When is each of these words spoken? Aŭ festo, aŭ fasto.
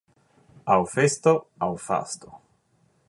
Aŭ 0.75 0.77
festo, 0.93 1.33
aŭ 1.67 1.71
fasto. 1.85 2.41